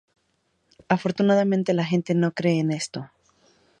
Afortunadamente, 0.87 1.75
la 1.75 1.85
gente 1.85 2.15
no 2.15 2.31
cree 2.31 2.59
en 2.59 2.71
esto. 2.71 3.11